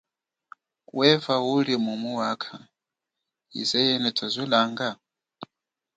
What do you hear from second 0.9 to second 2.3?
Weva uli mumu